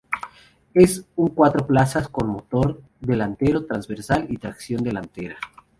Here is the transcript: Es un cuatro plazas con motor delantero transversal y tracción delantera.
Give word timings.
Es 0.73 1.05
un 1.15 1.27
cuatro 1.29 1.67
plazas 1.67 2.07
con 2.09 2.27
motor 2.29 2.81
delantero 3.01 3.67
transversal 3.67 4.25
y 4.31 4.37
tracción 4.37 4.81
delantera. 4.83 5.37